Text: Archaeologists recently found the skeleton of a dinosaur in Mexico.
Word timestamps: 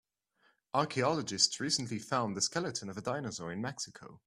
Archaeologists 0.73 1.59
recently 1.59 1.99
found 1.99 2.35
the 2.35 2.41
skeleton 2.41 2.89
of 2.89 2.97
a 2.97 3.01
dinosaur 3.03 3.51
in 3.51 3.61
Mexico. 3.61 4.19